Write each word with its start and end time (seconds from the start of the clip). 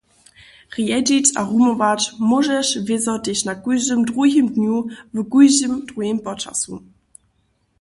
Rjedźić 0.75 1.25
a 1.39 1.41
rumować 1.49 2.01
móžeš 2.29 2.67
wězo 2.87 3.15
tež 3.25 3.39
na 3.47 3.53
kóždym 3.63 3.99
druhim 4.09 4.45
dnju 4.55 4.75
w 5.15 5.17
kóždym 5.31 5.73
druhim 5.89 6.17
počasu. 6.27 6.73